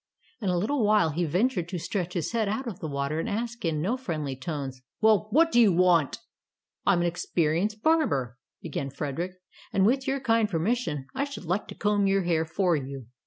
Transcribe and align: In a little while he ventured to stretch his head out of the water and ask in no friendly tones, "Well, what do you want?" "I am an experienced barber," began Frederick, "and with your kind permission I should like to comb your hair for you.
In 0.39 0.49
a 0.49 0.57
little 0.57 0.83
while 0.83 1.11
he 1.11 1.25
ventured 1.25 1.69
to 1.69 1.77
stretch 1.77 2.15
his 2.15 2.31
head 2.31 2.49
out 2.49 2.65
of 2.65 2.79
the 2.79 2.87
water 2.87 3.19
and 3.19 3.29
ask 3.29 3.63
in 3.63 3.79
no 3.83 3.97
friendly 3.97 4.35
tones, 4.35 4.81
"Well, 4.99 5.27
what 5.29 5.51
do 5.51 5.61
you 5.61 5.71
want?" 5.71 6.17
"I 6.87 6.93
am 6.93 7.01
an 7.01 7.05
experienced 7.07 7.83
barber," 7.83 8.39
began 8.63 8.89
Frederick, 8.89 9.33
"and 9.71 9.85
with 9.85 10.07
your 10.07 10.19
kind 10.19 10.49
permission 10.49 11.05
I 11.13 11.23
should 11.25 11.45
like 11.45 11.67
to 11.67 11.75
comb 11.75 12.07
your 12.07 12.23
hair 12.23 12.45
for 12.45 12.75
you. 12.75 13.05